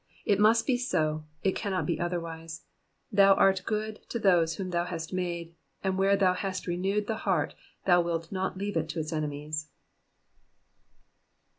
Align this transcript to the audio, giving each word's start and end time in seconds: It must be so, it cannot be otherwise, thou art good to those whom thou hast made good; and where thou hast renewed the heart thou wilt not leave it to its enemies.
It 0.25 0.39
must 0.39 0.65
be 0.65 0.77
so, 0.77 1.25
it 1.43 1.55
cannot 1.55 1.85
be 1.85 1.99
otherwise, 1.99 2.63
thou 3.11 3.35
art 3.35 3.61
good 3.67 3.99
to 4.09 4.17
those 4.17 4.55
whom 4.55 4.71
thou 4.71 4.85
hast 4.85 5.13
made 5.13 5.49
good; 5.49 5.55
and 5.83 5.95
where 5.95 6.17
thou 6.17 6.33
hast 6.33 6.65
renewed 6.65 7.05
the 7.05 7.17
heart 7.17 7.53
thou 7.85 8.01
wilt 8.01 8.31
not 8.31 8.57
leave 8.57 8.75
it 8.77 8.89
to 8.89 8.99
its 8.99 9.13
enemies. 9.13 9.67